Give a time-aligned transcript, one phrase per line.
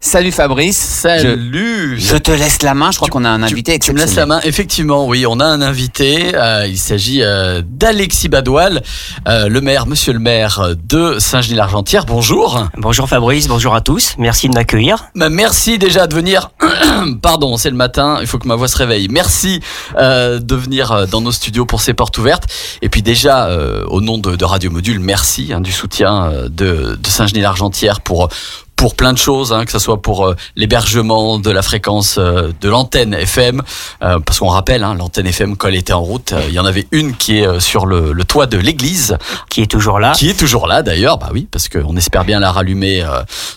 [0.00, 0.76] Salut Fabrice.
[0.76, 1.98] Salut.
[1.98, 2.92] Je, te laisse la main.
[2.92, 3.80] Je crois qu'on a un invité.
[3.80, 4.38] Tu, me laisses la main.
[4.44, 6.36] Effectivement, oui, on a un invité.
[6.36, 8.82] Euh, il s'agit euh, d'Alexis Badoil,
[9.26, 12.06] euh, le maire, Monsieur le maire de Saint-Genis-l'Argentière.
[12.06, 12.68] Bonjour.
[12.76, 13.48] Bonjour Fabrice.
[13.48, 14.14] Bonjour à tous.
[14.18, 15.06] Merci de m'accueillir.
[15.16, 16.52] Bah, merci déjà de venir.
[17.20, 18.18] Pardon, c'est le matin.
[18.20, 19.08] Il faut que ma voix se réveille.
[19.10, 19.60] Merci
[19.98, 22.44] de venir dans nos studios pour ces portes ouvertes.
[22.82, 23.50] Et puis déjà,
[23.88, 28.28] au nom de, Radio Module, merci hein, du soutien de, de Saint-Genis-l'Argentière pour
[28.78, 32.52] pour plein de choses, hein, que ce soit pour euh, l'hébergement de la fréquence euh,
[32.60, 33.60] de l'antenne FM,
[34.04, 36.64] euh, parce qu'on rappelle, hein, l'antenne FM quand elle était en route, il y en
[36.64, 39.18] avait une qui est sur le, le toit de l'église,
[39.50, 42.38] qui est toujours là, qui est toujours là d'ailleurs, bah oui, parce qu'on espère bien
[42.38, 43.04] la rallumer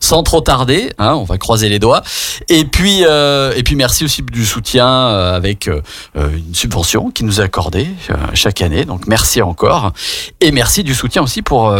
[0.00, 2.02] sans trop tarder, hein, on va croiser les doigts.
[2.48, 5.68] Et puis et puis merci aussi du soutien avec
[6.16, 7.88] une subvention qui nous est accordée
[8.32, 9.92] chaque année, donc merci encore,
[10.40, 11.74] et merci du soutien aussi pour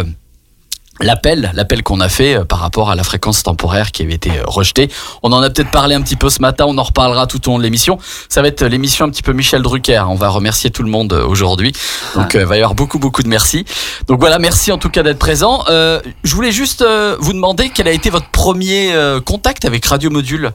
[1.02, 4.30] l'appel, l'appel qu'on a fait euh, par rapport à la fréquence temporaire qui avait été
[4.30, 4.90] euh, rejetée.
[5.22, 7.52] On en a peut-être parlé un petit peu ce matin, on en reparlera tout au
[7.52, 7.98] long de l'émission.
[8.28, 10.04] Ça va être l'émission un petit peu Michel Drucker.
[10.08, 11.72] On va remercier tout le monde euh, aujourd'hui.
[12.14, 13.64] Donc il va y avoir beaucoup beaucoup de merci.
[14.06, 15.64] Donc voilà, merci en tout cas d'être présent.
[15.68, 16.84] je voulais juste
[17.18, 18.92] vous demander quel a été votre premier
[19.24, 20.52] contact avec Radio Module?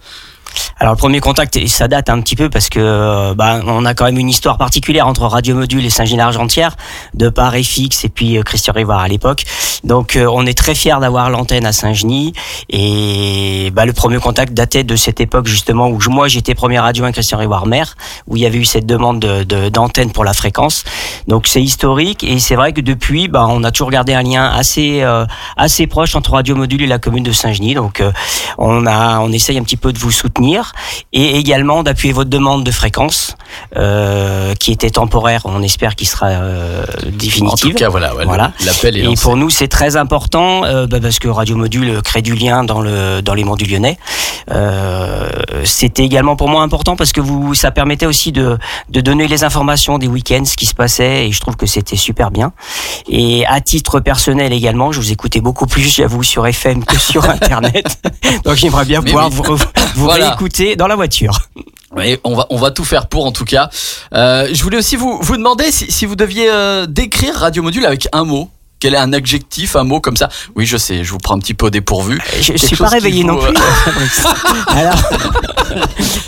[0.80, 3.94] Alors le premier contact, ça date un petit peu parce que euh, bah, on a
[3.94, 6.76] quand même une histoire particulière entre Radio Module et Saint-Gilles-Argentière,
[7.14, 9.44] de par FX et puis euh, Christian Rivard à l'époque.
[9.86, 12.34] Donc euh, on est très fiers d'avoir l'antenne à Saint-Genis
[12.70, 17.12] et bah, le premier contact datait de cette époque justement où moi j'étais premier adjoint
[17.12, 17.96] Christian maire,
[18.28, 20.84] où il y avait eu cette demande d'antenne pour la fréquence.
[21.28, 24.46] Donc c'est historique et c'est vrai que depuis, bah, on a toujours gardé un lien
[24.46, 25.04] assez
[25.56, 27.76] assez proche entre Radio Module et la commune de Saint-Genis.
[27.76, 28.04] Donc
[28.58, 30.74] on a on essaye un petit peu de vous soutenir
[31.14, 33.45] et également d'appuyer votre demande de fréquence euh,
[34.60, 35.42] qui était temporaire.
[35.46, 37.68] On espère qu'il sera euh, définitive.
[37.68, 38.52] En tout cas, voilà, voilà.
[38.66, 42.22] l'appel est Et pour nous, c'est très important euh, bah, parce que Radio Module crée
[42.22, 43.98] du lien dans le dans les monts du Lyonnais.
[44.52, 45.30] Euh,
[45.64, 48.58] c'était également pour moi important parce que vous, ça permettait aussi de
[48.90, 51.96] de donner les informations des week-ends, ce qui se passait, et je trouve que c'était
[51.96, 52.54] super bien.
[53.08, 57.30] Et à titre personnel également, je vous écoutais beaucoup plus, j'avoue, sur FM que sur
[57.30, 58.00] Internet.
[58.44, 59.44] Donc j'aimerais bien pouvoir vous,
[59.96, 61.40] vous réécouter dans la voiture.
[61.96, 63.70] Oui, on va on va tout faire pour en tout cas.
[64.14, 67.86] Euh, je voulais aussi vous vous demander si, si vous deviez euh, décrire Radio Module
[67.86, 68.50] avec un mot.
[68.80, 70.28] Quel est un adjectif, un mot comme ça?
[70.56, 72.22] Oui, je sais, je vous prends un petit peu au dépourvu.
[72.42, 73.56] Je, ne suis pas réveillé non plus.
[73.56, 74.32] Euh,
[74.68, 74.96] alors,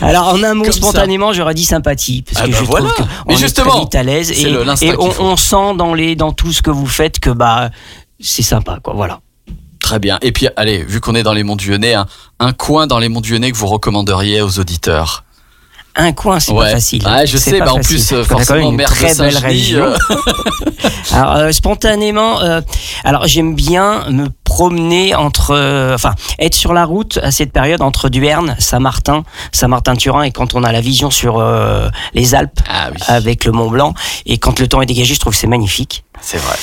[0.00, 2.94] alors, en un mot, spontanément, j'aurais dit sympathie, parce ah que bah je trouve
[3.26, 6.52] qu'on est justement, très à l'aise et, et on, on, sent dans les dans tout
[6.52, 7.70] ce que vous faites que bah
[8.18, 8.94] c'est sympa, quoi.
[8.94, 9.20] Voilà.
[9.80, 10.18] Très bien.
[10.22, 11.94] Et puis, allez, vu qu'on est dans les monts du Lyonnais,
[12.40, 15.24] un, coin dans les monts du Lyonnais que vous recommanderiez aux auditeurs?
[15.98, 17.02] Un coin, c'est pas facile.
[17.04, 19.84] Ah, je sais, bah en plus, forcément, une très belle région.
[19.84, 19.96] Euh.
[21.12, 22.60] alors, euh, spontanément, euh,
[23.04, 27.82] alors j'aime bien me promener entre, euh, enfin, être sur la route à cette période
[27.82, 29.22] entre Duerne, Saint-Martin,
[29.52, 33.68] Saint-Martin-Turin et quand on a la vision sur euh, les Alpes ah avec le Mont
[33.68, 33.92] Blanc.
[34.24, 36.02] Et quand le temps est dégagé, je trouve que c'est magnifique.
[36.20, 36.56] C'est vrai.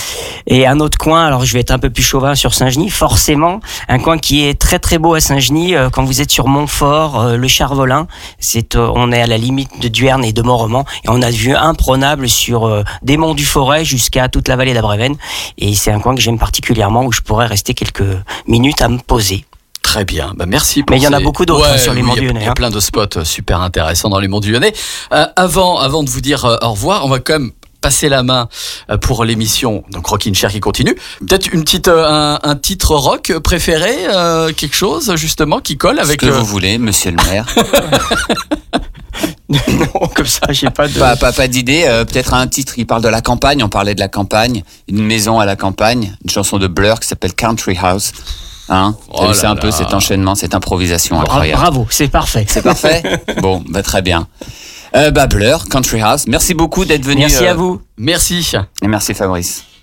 [0.48, 3.62] Et un autre coin, alors je vais être un peu plus chauvin sur Saint-Genis, forcément,
[3.88, 7.38] un coin qui est très très beau à Saint-Genis euh, quand vous êtes sur Montfort,
[7.38, 8.08] le Charvolin,
[8.40, 11.56] c'est on est à la limite de Duerne et de Montrement et on a vu
[11.56, 15.16] imprenable sur des monts du Forêt jusqu'à toute la vallée d'Abreven
[15.58, 18.04] et c'est un coin que j'aime particulièrement où je pourrais rester quelques
[18.48, 19.46] minutes à me poser.
[19.86, 22.02] Très bien, bah, merci pour Mais il y en a beaucoup d'autres hein, sur les
[22.02, 22.40] monts du Lyonnais.
[22.42, 22.56] Il y a hein.
[22.56, 24.74] plein de spots super intéressants dans les monts du Lyonnais.
[25.14, 28.24] Euh, avant, avant de vous dire euh, au revoir, on va quand même passer la
[28.24, 28.50] main
[28.90, 30.96] euh, pour l'émission donc Rockin' Chair qui continue.
[31.20, 33.96] Peut-être une petite un, titre rock préféré,
[34.58, 36.20] quelque chose justement qui colle avec.
[36.20, 37.46] Ce que vous voulez, Monsieur le Maire.
[39.68, 40.98] non, comme ça, j'ai pas de.
[40.98, 41.84] Pas, pas, pas d'idée.
[41.88, 43.64] Euh, peut-être un titre qui parle de la campagne.
[43.64, 44.64] On parlait de la campagne.
[44.88, 46.16] Une maison à la campagne.
[46.24, 48.12] Une chanson de Blur qui s'appelle Country House.
[48.70, 48.96] Hein?
[49.14, 51.62] Oh C'est un peu cet enchaînement, cette improvisation incroyable.
[51.62, 52.46] Bravo, c'est parfait.
[52.48, 53.04] C'est parfait
[53.42, 54.28] Bon, bah, très bien.
[54.96, 56.26] Euh, bah, Blur, Country House.
[56.28, 57.22] Merci beaucoup d'être venu.
[57.22, 57.82] Merci à euh, vous.
[57.98, 58.54] Merci.
[58.82, 59.66] Et merci Fabrice.